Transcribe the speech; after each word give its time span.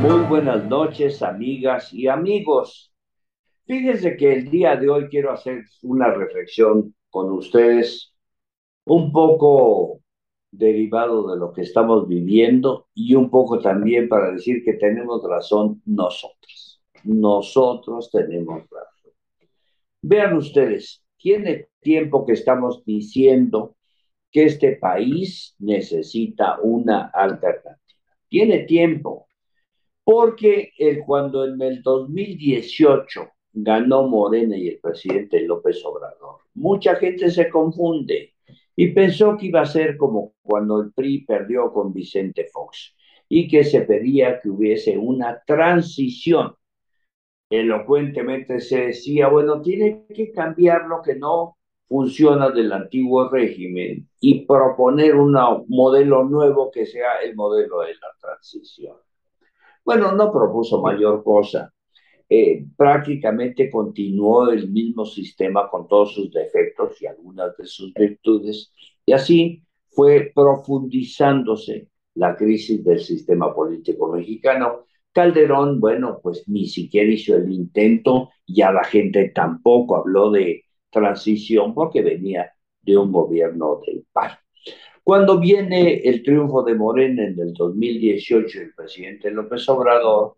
Muy 0.00 0.20
buenas 0.20 0.64
noches, 0.64 1.22
amigas 1.22 1.92
y 1.92 2.08
amigos. 2.08 2.90
Fíjense 3.66 4.16
que 4.16 4.32
el 4.32 4.50
día 4.50 4.74
de 4.74 4.88
hoy 4.88 5.08
quiero 5.10 5.30
hacer 5.30 5.66
una 5.82 6.10
reflexión 6.10 6.94
con 7.10 7.30
ustedes 7.32 8.14
un 8.86 9.12
poco 9.12 10.00
derivado 10.50 11.30
de 11.30 11.36
lo 11.38 11.52
que 11.52 11.60
estamos 11.60 12.08
viviendo 12.08 12.88
y 12.94 13.14
un 13.14 13.28
poco 13.28 13.60
también 13.60 14.08
para 14.08 14.32
decir 14.32 14.64
que 14.64 14.72
tenemos 14.72 15.22
razón 15.22 15.82
nosotros. 15.84 16.80
Nosotros 17.04 18.10
tenemos 18.10 18.62
razón. 18.70 19.12
Vean 20.00 20.34
ustedes, 20.34 21.04
tiene 21.18 21.68
tiempo 21.78 22.24
que 22.24 22.32
estamos 22.32 22.82
diciendo 22.86 23.76
que 24.32 24.46
este 24.46 24.76
país 24.76 25.54
necesita 25.58 26.58
una 26.62 27.10
alternativa. 27.12 27.76
Tiene 28.30 28.60
tiempo 28.60 29.26
porque 30.10 30.72
el, 30.76 31.04
cuando 31.04 31.44
en 31.44 31.62
el 31.62 31.82
2018 31.82 33.30
ganó 33.52 34.08
Morena 34.08 34.56
y 34.56 34.66
el 34.66 34.80
presidente 34.80 35.40
López 35.42 35.84
Obrador, 35.84 36.38
mucha 36.54 36.96
gente 36.96 37.30
se 37.30 37.48
confunde 37.48 38.34
y 38.74 38.88
pensó 38.88 39.36
que 39.36 39.46
iba 39.46 39.60
a 39.60 39.66
ser 39.66 39.96
como 39.96 40.34
cuando 40.42 40.82
el 40.82 40.92
PRI 40.92 41.24
perdió 41.24 41.72
con 41.72 41.92
Vicente 41.92 42.48
Fox 42.52 42.96
y 43.28 43.46
que 43.46 43.62
se 43.62 43.82
pedía 43.82 44.40
que 44.40 44.50
hubiese 44.50 44.98
una 44.98 45.44
transición. 45.46 46.56
Elocuentemente 47.48 48.58
se 48.58 48.86
decía, 48.86 49.28
bueno, 49.28 49.62
tiene 49.62 50.06
que 50.12 50.32
cambiar 50.32 50.88
lo 50.88 51.02
que 51.02 51.14
no 51.14 51.56
funciona 51.86 52.50
del 52.50 52.72
antiguo 52.72 53.28
régimen 53.28 54.08
y 54.18 54.44
proponer 54.44 55.14
un 55.14 55.36
modelo 55.68 56.24
nuevo 56.24 56.68
que 56.72 56.84
sea 56.84 57.20
el 57.22 57.36
modelo 57.36 57.82
de 57.82 57.94
la 57.94 58.08
transición. 58.20 58.96
Bueno, 59.84 60.12
no 60.12 60.30
propuso 60.30 60.80
mayor 60.80 61.22
cosa. 61.24 61.72
Eh, 62.28 62.64
prácticamente 62.76 63.68
continuó 63.68 64.50
el 64.50 64.70
mismo 64.70 65.04
sistema 65.04 65.68
con 65.68 65.88
todos 65.88 66.14
sus 66.14 66.30
defectos 66.30 67.00
y 67.02 67.06
algunas 67.06 67.56
de 67.56 67.66
sus 67.66 67.92
virtudes, 67.92 68.72
y 69.04 69.12
así 69.12 69.64
fue 69.88 70.30
profundizándose 70.32 71.88
la 72.14 72.36
crisis 72.36 72.84
del 72.84 73.00
sistema 73.00 73.52
político 73.52 74.12
mexicano. 74.12 74.84
Calderón, 75.12 75.80
bueno, 75.80 76.20
pues 76.22 76.48
ni 76.48 76.66
siquiera 76.66 77.10
hizo 77.10 77.34
el 77.34 77.50
intento, 77.50 78.30
ya 78.46 78.70
la 78.70 78.84
gente 78.84 79.32
tampoco 79.34 79.96
habló 79.96 80.30
de 80.30 80.66
transición 80.90 81.74
porque 81.74 82.02
venía 82.02 82.52
de 82.82 82.96
un 82.96 83.10
gobierno 83.10 83.80
del 83.84 84.06
PAN. 84.12 84.30
Cuando 85.02 85.38
viene 85.38 86.00
el 86.04 86.22
triunfo 86.22 86.62
de 86.62 86.74
Morena 86.74 87.24
en 87.24 87.38
el 87.38 87.54
2018, 87.54 88.60
el 88.60 88.74
presidente 88.74 89.30
López 89.30 89.68
Obrador, 89.68 90.36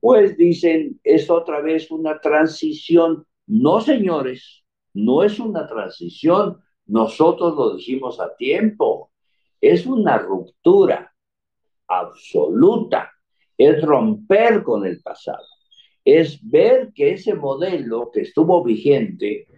pues 0.00 0.36
dicen, 0.36 1.00
es 1.02 1.30
otra 1.30 1.60
vez 1.60 1.90
una 1.90 2.20
transición. 2.20 3.26
No, 3.46 3.80
señores, 3.80 4.64
no 4.94 5.22
es 5.22 5.38
una 5.38 5.66
transición. 5.66 6.60
Nosotros 6.86 7.56
lo 7.56 7.76
dijimos 7.76 8.20
a 8.20 8.36
tiempo. 8.36 9.10
Es 9.60 9.86
una 9.86 10.18
ruptura 10.18 11.12
absoluta. 11.88 13.10
Es 13.56 13.82
romper 13.82 14.62
con 14.62 14.86
el 14.86 15.00
pasado. 15.00 15.44
Es 16.04 16.38
ver 16.48 16.92
que 16.94 17.12
ese 17.12 17.34
modelo 17.34 18.10
que 18.12 18.20
estuvo 18.20 18.62
vigente 18.62 19.48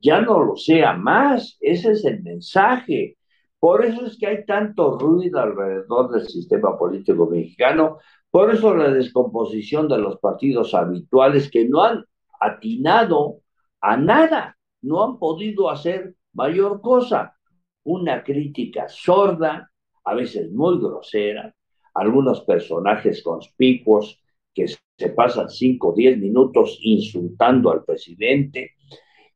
ya 0.00 0.20
no 0.20 0.42
lo 0.42 0.56
sea 0.56 0.94
más. 0.94 1.58
Ese 1.60 1.92
es 1.92 2.04
el 2.04 2.22
mensaje. 2.22 3.18
Por 3.62 3.84
eso 3.84 4.06
es 4.06 4.18
que 4.18 4.26
hay 4.26 4.44
tanto 4.44 4.98
ruido 4.98 5.38
alrededor 5.38 6.10
del 6.10 6.26
sistema 6.26 6.76
político 6.76 7.28
mexicano, 7.28 7.98
por 8.28 8.52
eso 8.52 8.74
la 8.74 8.90
descomposición 8.90 9.86
de 9.86 9.98
los 9.98 10.18
partidos 10.18 10.74
habituales 10.74 11.48
que 11.48 11.68
no 11.68 11.80
han 11.80 12.04
atinado 12.40 13.42
a 13.80 13.96
nada, 13.96 14.58
no 14.80 15.04
han 15.04 15.16
podido 15.20 15.70
hacer 15.70 16.16
mayor 16.32 16.80
cosa. 16.80 17.36
Una 17.84 18.24
crítica 18.24 18.88
sorda, 18.88 19.70
a 20.02 20.14
veces 20.14 20.50
muy 20.50 20.80
grosera, 20.80 21.54
algunos 21.94 22.40
personajes 22.40 23.22
conspicuos 23.22 24.20
que 24.52 24.66
se 24.66 25.08
pasan 25.10 25.48
cinco 25.48 25.90
o 25.90 25.94
diez 25.94 26.18
minutos 26.18 26.80
insultando 26.82 27.70
al 27.70 27.84
presidente, 27.84 28.72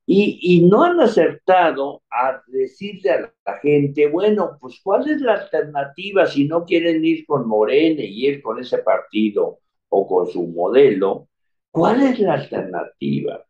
y, 0.08 0.66
no 0.68 0.84
han 0.84 1.00
acertado 1.00 2.02
a 2.10 2.40
decirle 2.46 3.10
a 3.10 3.32
la 3.44 3.58
gente, 3.58 4.06
bueno, 4.08 4.56
pues 4.60 4.80
cuál 4.82 5.10
es 5.10 5.20
la 5.20 5.34
alternativa 5.34 6.26
si 6.26 6.46
no 6.46 6.64
quieren 6.64 7.04
ir 7.04 7.26
con 7.26 7.48
Morena 7.48 8.02
y 8.02 8.26
ir 8.26 8.40
con 8.40 8.60
ese 8.60 8.78
partido 8.78 9.58
o 9.88 10.06
con 10.06 10.28
su 10.28 10.46
modelo, 10.46 11.28
¿cuál 11.72 12.02
es 12.02 12.20
la 12.20 12.34
alternativa? 12.34 13.44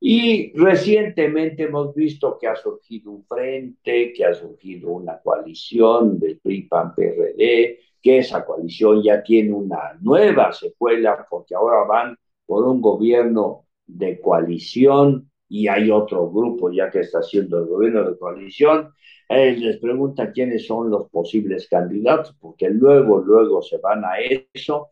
Y 0.00 0.52
recientemente 0.54 1.64
hemos 1.64 1.94
visto 1.94 2.38
que 2.38 2.46
ha 2.46 2.56
surgido 2.56 3.10
un 3.10 3.24
frente, 3.26 4.12
que 4.12 4.24
ha 4.24 4.34
surgido 4.34 4.90
una 4.90 5.18
coalición 5.18 6.18
del 6.18 6.40
PRI-PAN-PRD, 6.40 7.78
que 8.02 8.18
esa 8.18 8.44
coalición 8.44 9.02
ya 9.02 9.22
tiene 9.22 9.52
una 9.52 9.98
nueva 10.00 10.52
secuela 10.52 11.26
porque 11.28 11.54
ahora 11.54 11.84
van 11.84 12.18
por 12.46 12.66
un 12.66 12.80
gobierno 12.80 13.66
de 13.86 14.20
coalición 14.20 15.30
y 15.54 15.68
hay 15.68 15.88
otro 15.88 16.28
grupo 16.32 16.72
ya 16.72 16.90
que 16.90 16.98
está 16.98 17.20
haciendo 17.20 17.60
el 17.60 17.66
gobierno 17.66 18.10
de 18.10 18.18
coalición, 18.18 18.92
les 19.28 19.78
pregunta 19.78 20.32
quiénes 20.32 20.66
son 20.66 20.90
los 20.90 21.08
posibles 21.10 21.68
candidatos, 21.68 22.34
porque 22.40 22.68
luego, 22.70 23.20
luego 23.20 23.62
se 23.62 23.78
van 23.78 24.04
a 24.04 24.18
eso, 24.52 24.88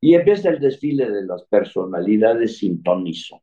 y 0.00 0.14
empieza 0.14 0.50
el 0.50 0.60
desfile 0.60 1.10
de 1.10 1.24
las 1.24 1.44
personalidades 1.46 2.58
sin 2.58 2.80
tonizo. 2.80 3.42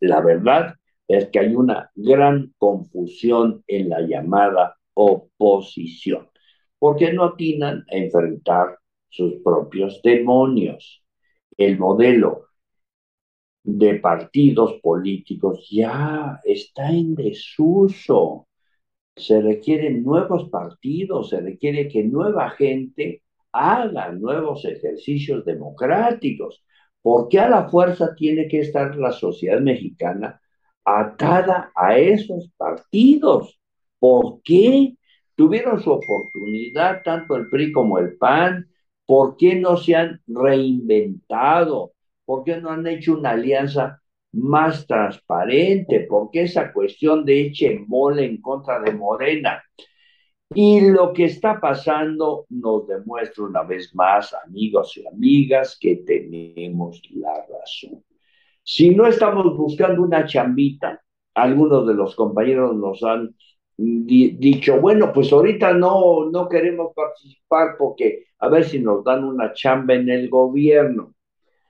La 0.00 0.22
verdad 0.22 0.74
es 1.06 1.28
que 1.28 1.40
hay 1.40 1.54
una 1.54 1.90
gran 1.94 2.54
confusión 2.56 3.62
en 3.66 3.90
la 3.90 4.00
llamada 4.00 4.78
oposición, 4.94 6.30
porque 6.78 7.12
no 7.12 7.24
atinan 7.24 7.84
a 7.92 7.96
enfrentar 7.96 8.78
sus 9.10 9.34
propios 9.44 10.00
demonios. 10.02 11.04
El 11.58 11.78
modelo 11.78 12.47
de 13.70 13.96
partidos 13.96 14.80
políticos 14.82 15.68
ya 15.70 16.40
está 16.42 16.90
en 16.90 17.14
desuso. 17.14 18.48
Se 19.14 19.42
requieren 19.42 20.02
nuevos 20.02 20.48
partidos, 20.48 21.28
se 21.28 21.40
requiere 21.42 21.86
que 21.86 22.02
nueva 22.02 22.48
gente 22.50 23.22
haga 23.52 24.10
nuevos 24.12 24.64
ejercicios 24.64 25.44
democráticos. 25.44 26.64
¿Por 27.02 27.28
qué 27.28 27.40
a 27.40 27.50
la 27.50 27.68
fuerza 27.68 28.14
tiene 28.14 28.48
que 28.48 28.60
estar 28.60 28.96
la 28.96 29.12
sociedad 29.12 29.60
mexicana 29.60 30.40
atada 30.82 31.70
a 31.74 31.98
esos 31.98 32.50
partidos? 32.56 33.60
¿Por 33.98 34.40
qué 34.42 34.96
tuvieron 35.34 35.82
su 35.82 35.90
oportunidad 35.90 37.02
tanto 37.04 37.36
el 37.36 37.50
PRI 37.50 37.72
como 37.72 37.98
el 37.98 38.16
PAN? 38.16 38.66
¿Por 39.04 39.36
qué 39.36 39.56
no 39.56 39.76
se 39.76 39.94
han 39.94 40.22
reinventado? 40.26 41.92
¿Por 42.28 42.44
qué 42.44 42.60
no 42.60 42.68
han 42.68 42.86
hecho 42.86 43.14
una 43.16 43.30
alianza 43.30 44.02
más 44.32 44.86
transparente? 44.86 46.00
¿Por 46.00 46.30
qué 46.30 46.42
esa 46.42 46.74
cuestión 46.74 47.24
de 47.24 47.40
eche 47.46 47.82
mole 47.88 48.26
en 48.26 48.42
contra 48.42 48.80
de 48.80 48.92
Morena? 48.92 49.62
Y 50.54 50.82
lo 50.82 51.14
que 51.14 51.24
está 51.24 51.58
pasando 51.58 52.44
nos 52.50 52.86
demuestra 52.86 53.44
una 53.44 53.62
vez 53.62 53.94
más, 53.94 54.34
amigos 54.44 54.94
y 54.98 55.06
amigas, 55.06 55.78
que 55.80 55.96
tenemos 56.06 57.00
la 57.14 57.32
razón. 57.46 58.04
Si 58.62 58.90
no 58.90 59.06
estamos 59.06 59.56
buscando 59.56 60.02
una 60.02 60.26
chambita, 60.26 61.02
algunos 61.34 61.86
de 61.86 61.94
los 61.94 62.14
compañeros 62.14 62.76
nos 62.76 63.02
han 63.04 63.34
dicho, 63.78 64.78
bueno, 64.82 65.14
pues 65.14 65.32
ahorita 65.32 65.72
no, 65.72 66.28
no 66.30 66.46
queremos 66.46 66.92
participar 66.94 67.76
porque 67.78 68.24
a 68.38 68.50
ver 68.50 68.64
si 68.64 68.80
nos 68.80 69.02
dan 69.02 69.24
una 69.24 69.54
chamba 69.54 69.94
en 69.94 70.10
el 70.10 70.28
gobierno. 70.28 71.14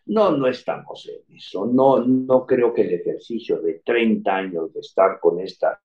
No, 0.08 0.34
no 0.34 0.46
estamos 0.46 1.06
en 1.06 1.36
eso. 1.36 1.66
No, 1.66 2.04
no 2.04 2.46
creo 2.46 2.72
que 2.72 2.82
el 2.82 2.94
ejercicio 2.94 3.60
de 3.60 3.82
30 3.84 4.34
años 4.34 4.72
de 4.72 4.80
estar 4.80 5.20
con 5.20 5.38
esta 5.38 5.80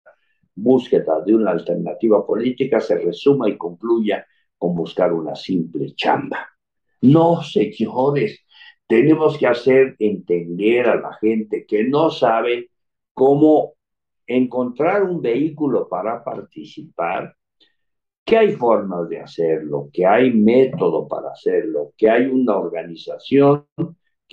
búsqueda 0.55 1.21
de 1.25 1.35
una 1.35 1.51
alternativa 1.51 2.25
política 2.25 2.79
se 2.79 2.97
resuma 2.99 3.49
y 3.49 3.57
concluya 3.57 4.25
con 4.57 4.75
buscar 4.75 5.11
una 5.11 5.35
simple 5.35 5.93
chamba. 5.93 6.47
No, 7.01 7.41
señores, 7.43 8.45
tenemos 8.87 9.37
que 9.37 9.47
hacer 9.47 9.97
entender 9.99 10.87
a 10.87 10.95
la 10.95 11.13
gente 11.15 11.65
que 11.65 11.83
no 11.83 12.09
sabe 12.09 12.69
cómo 13.13 13.73
encontrar 14.25 15.03
un 15.03 15.21
vehículo 15.21 15.89
para 15.89 16.23
participar, 16.23 17.35
que 18.23 18.37
hay 18.37 18.53
formas 18.53 19.09
de 19.09 19.19
hacerlo, 19.19 19.89
que 19.91 20.05
hay 20.05 20.31
método 20.31 21.09
para 21.09 21.31
hacerlo, 21.31 21.91
que 21.97 22.09
hay 22.09 22.27
una 22.27 22.55
organización 22.55 23.65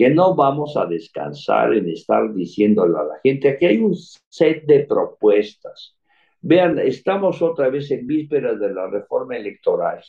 que 0.01 0.09
no 0.09 0.35
vamos 0.35 0.79
a 0.79 0.87
descansar 0.87 1.75
en 1.75 1.87
estar 1.91 2.33
diciéndole 2.33 2.99
a 2.99 3.03
la 3.03 3.21
gente, 3.23 3.51
aquí 3.51 3.67
hay 3.67 3.77
un 3.77 3.95
set 3.95 4.65
de 4.65 4.87
propuestas. 4.87 5.95
Vean, 6.41 6.79
estamos 6.79 7.43
otra 7.43 7.69
vez 7.69 7.91
en 7.91 8.07
vísperas 8.07 8.59
de 8.59 8.73
la 8.73 8.87
reforma 8.87 9.37
electoral 9.37 10.01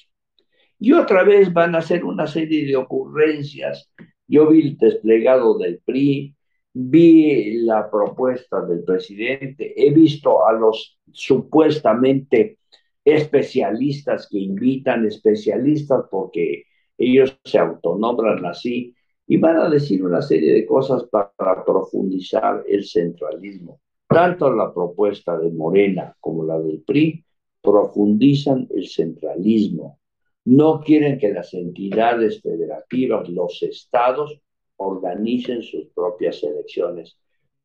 Y 0.79 0.93
otra 0.93 1.25
vez 1.25 1.51
van 1.51 1.75
a 1.75 1.79
hacer 1.79 2.05
una 2.05 2.25
serie 2.25 2.65
de 2.65 2.77
ocurrencias. 2.77 3.91
Yo 4.29 4.47
vi 4.47 4.61
el 4.61 4.77
desplegado 4.77 5.57
del 5.57 5.81
PRI, 5.83 6.37
vi 6.71 7.65
la 7.65 7.91
propuesta 7.91 8.61
del 8.61 8.85
presidente, 8.85 9.73
he 9.75 9.91
visto 9.91 10.47
a 10.47 10.53
los 10.53 11.01
supuestamente 11.11 12.59
especialistas 13.03 14.29
que 14.31 14.37
invitan, 14.37 15.05
especialistas 15.05 16.05
porque 16.09 16.63
ellos 16.97 17.37
se 17.43 17.57
autonombran 17.57 18.45
así, 18.45 18.95
y 19.31 19.37
van 19.37 19.55
a 19.55 19.69
decir 19.69 20.03
una 20.03 20.21
serie 20.21 20.51
de 20.51 20.65
cosas 20.65 21.05
para 21.05 21.63
profundizar 21.65 22.65
el 22.67 22.83
centralismo. 22.83 23.79
Tanto 24.05 24.53
la 24.53 24.73
propuesta 24.73 25.39
de 25.39 25.49
Morena 25.51 26.13
como 26.19 26.43
la 26.43 26.59
del 26.59 26.81
PRI 26.81 27.23
profundizan 27.61 28.67
el 28.75 28.89
centralismo. 28.89 30.01
No 30.43 30.81
quieren 30.81 31.17
que 31.17 31.31
las 31.31 31.53
entidades 31.53 32.41
federativas, 32.41 33.29
los 33.29 33.63
estados, 33.63 34.37
organicen 34.75 35.63
sus 35.63 35.85
propias 35.95 36.43
elecciones. 36.43 37.17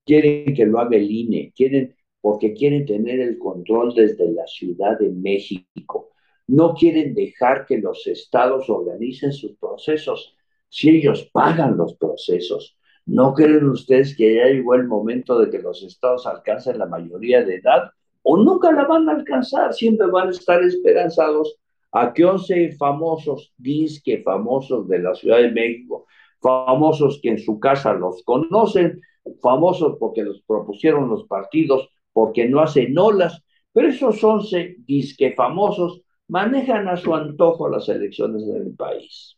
Quieren 0.04 0.54
que 0.54 0.66
lo 0.66 0.78
haga 0.78 0.96
el 0.96 1.10
INE, 1.10 1.52
quieren, 1.52 1.96
porque 2.20 2.54
quieren 2.54 2.86
tener 2.86 3.18
el 3.18 3.38
control 3.38 3.92
desde 3.92 4.30
la 4.30 4.46
Ciudad 4.46 5.00
de 5.00 5.10
México. 5.10 6.10
No 6.46 6.74
quieren 6.74 7.12
dejar 7.12 7.66
que 7.66 7.78
los 7.78 8.06
estados 8.06 8.70
organicen 8.70 9.32
sus 9.32 9.56
procesos 9.56 10.36
si 10.76 10.90
ellos 10.90 11.30
pagan 11.32 11.78
los 11.78 11.94
procesos. 11.94 12.76
¿No 13.06 13.32
creen 13.32 13.66
ustedes 13.70 14.14
que 14.14 14.34
ya 14.34 14.44
llegó 14.44 14.74
el 14.74 14.86
momento 14.86 15.38
de 15.38 15.48
que 15.48 15.58
los 15.58 15.82
estados 15.82 16.26
alcancen 16.26 16.78
la 16.78 16.84
mayoría 16.84 17.42
de 17.42 17.54
edad? 17.54 17.90
¿O 18.22 18.36
nunca 18.36 18.70
la 18.72 18.84
van 18.84 19.08
a 19.08 19.12
alcanzar? 19.12 19.72
Siempre 19.72 20.06
van 20.08 20.28
a 20.28 20.32
estar 20.32 20.62
esperanzados 20.62 21.56
a 21.92 22.12
que 22.12 22.26
11 22.26 22.72
famosos, 22.72 23.54
disque 23.56 24.22
famosos 24.22 24.86
de 24.86 24.98
la 24.98 25.14
Ciudad 25.14 25.38
de 25.38 25.50
México, 25.50 26.04
famosos 26.42 27.20
que 27.22 27.30
en 27.30 27.38
su 27.38 27.58
casa 27.58 27.94
los 27.94 28.22
conocen, 28.22 29.00
famosos 29.40 29.96
porque 29.98 30.24
los 30.24 30.42
propusieron 30.42 31.08
los 31.08 31.24
partidos, 31.24 31.88
porque 32.12 32.50
no 32.50 32.60
hacen 32.60 32.98
olas, 32.98 33.42
pero 33.72 33.88
esos 33.88 34.22
11 34.22 34.76
disque 34.80 35.32
famosos 35.34 36.02
manejan 36.28 36.86
a 36.88 36.98
su 36.98 37.14
antojo 37.14 37.66
las 37.66 37.88
elecciones 37.88 38.46
del 38.46 38.74
país 38.76 39.36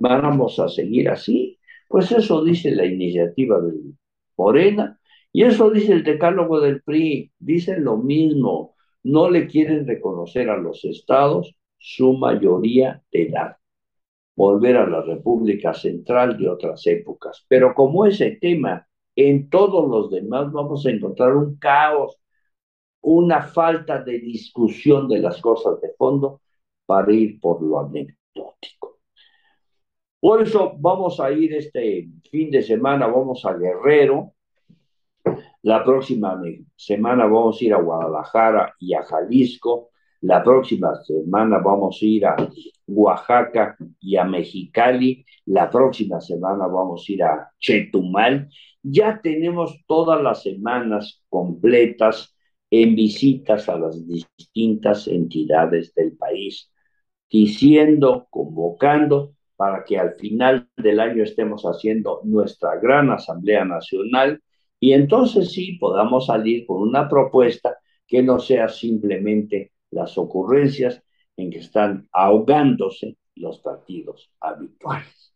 vamos 0.00 0.58
a 0.58 0.68
seguir 0.68 1.08
así. 1.08 1.58
Pues 1.88 2.10
eso 2.12 2.42
dice 2.44 2.72
la 2.72 2.86
iniciativa 2.86 3.60
de 3.60 3.72
Morena 4.36 4.98
y 5.32 5.44
eso 5.44 5.70
dice 5.70 5.92
el 5.92 6.04
decálogo 6.04 6.60
del 6.60 6.82
PRI. 6.82 7.32
Dicen 7.38 7.84
lo 7.84 7.96
mismo, 7.96 8.74
no 9.04 9.30
le 9.30 9.46
quieren 9.46 9.86
reconocer 9.86 10.50
a 10.50 10.56
los 10.56 10.84
estados 10.84 11.54
su 11.78 12.14
mayoría 12.14 13.02
de 13.12 13.28
edad. 13.28 13.56
Volver 14.36 14.76
a 14.76 14.88
la 14.88 15.02
República 15.02 15.74
Central 15.74 16.38
de 16.38 16.48
otras 16.48 16.86
épocas. 16.86 17.44
Pero 17.48 17.74
como 17.74 18.06
ese 18.06 18.32
tema 18.40 18.86
en 19.16 19.50
todos 19.50 19.88
los 19.88 20.10
demás 20.10 20.50
vamos 20.52 20.86
a 20.86 20.90
encontrar 20.90 21.36
un 21.36 21.56
caos, 21.56 22.18
una 23.02 23.42
falta 23.42 24.02
de 24.02 24.18
discusión 24.18 25.08
de 25.08 25.18
las 25.20 25.40
cosas 25.40 25.80
de 25.80 25.92
fondo 25.98 26.40
para 26.86 27.12
ir 27.12 27.40
por 27.40 27.62
lo 27.62 27.80
anecdótico. 27.80 28.79
Por 30.20 30.42
eso 30.42 30.74
vamos 30.78 31.18
a 31.18 31.32
ir 31.32 31.54
este 31.54 32.10
fin 32.30 32.50
de 32.50 32.62
semana, 32.62 33.06
vamos 33.06 33.46
a 33.46 33.54
Guerrero. 33.54 34.34
La 35.62 35.82
próxima 35.82 36.38
semana 36.76 37.24
vamos 37.24 37.58
a 37.60 37.64
ir 37.64 37.72
a 37.72 37.80
Guadalajara 37.80 38.74
y 38.78 38.92
a 38.92 39.02
Jalisco. 39.02 39.88
La 40.20 40.42
próxima 40.42 40.94
semana 41.02 41.58
vamos 41.58 41.98
a 42.02 42.04
ir 42.04 42.26
a 42.26 42.36
Oaxaca 42.86 43.78
y 43.98 44.16
a 44.16 44.24
Mexicali. 44.24 45.24
La 45.46 45.70
próxima 45.70 46.20
semana 46.20 46.66
vamos 46.66 47.06
a 47.08 47.12
ir 47.12 47.22
a 47.22 47.50
Chetumal. 47.58 48.50
Ya 48.82 49.20
tenemos 49.22 49.82
todas 49.86 50.22
las 50.22 50.42
semanas 50.42 51.22
completas 51.30 52.36
en 52.70 52.94
visitas 52.94 53.70
a 53.70 53.78
las 53.78 54.06
distintas 54.06 55.08
entidades 55.08 55.94
del 55.94 56.14
país, 56.16 56.70
diciendo, 57.30 58.26
convocando 58.28 59.34
para 59.60 59.84
que 59.84 59.98
al 59.98 60.14
final 60.14 60.70
del 60.74 60.98
año 61.00 61.22
estemos 61.22 61.64
haciendo 61.64 62.22
nuestra 62.24 62.76
gran 62.76 63.10
Asamblea 63.10 63.62
Nacional 63.62 64.42
y 64.78 64.94
entonces 64.94 65.52
sí 65.52 65.76
podamos 65.78 66.28
salir 66.28 66.64
con 66.64 66.80
una 66.80 67.06
propuesta 67.10 67.76
que 68.06 68.22
no 68.22 68.38
sea 68.38 68.70
simplemente 68.70 69.72
las 69.90 70.16
ocurrencias 70.16 71.02
en 71.36 71.50
que 71.50 71.58
están 71.58 72.08
ahogándose 72.10 73.18
los 73.34 73.58
partidos 73.58 74.32
habituales. 74.40 75.34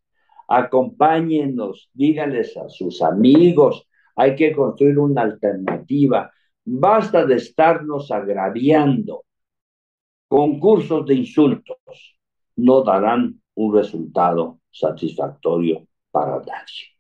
Acompáñenos, 0.48 1.90
díganles 1.92 2.56
a 2.56 2.70
sus 2.70 3.02
amigos, 3.02 3.86
hay 4.16 4.36
que 4.36 4.52
construir 4.52 4.98
una 5.00 5.20
alternativa. 5.20 6.32
Basta 6.64 7.26
de 7.26 7.34
estarnos 7.34 8.10
agraviando. 8.10 9.26
Concursos 10.28 11.04
de 11.04 11.14
insultos 11.14 12.18
no 12.56 12.82
darán 12.82 13.42
un 13.54 13.74
resultado 13.74 14.60
satisfactorio 14.70 15.86
para 16.10 16.38
nadie. 16.38 16.94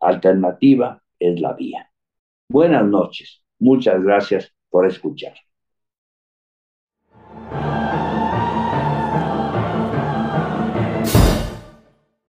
Alternativa 0.00 1.02
es 1.18 1.40
la 1.40 1.52
vía. 1.54 1.90
Buenas 2.48 2.84
noches. 2.84 3.42
Muchas 3.58 4.02
gracias 4.02 4.52
por 4.68 4.86
escuchar. 4.86 5.34